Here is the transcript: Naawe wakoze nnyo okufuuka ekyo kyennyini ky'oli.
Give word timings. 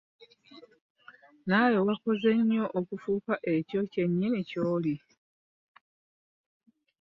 Naawe 1.47 1.79
wakoze 1.87 2.29
nnyo 2.39 2.63
okufuuka 2.79 3.33
ekyo 3.53 3.79
kyennyini 3.91 4.39
ky'oli. 4.49 4.95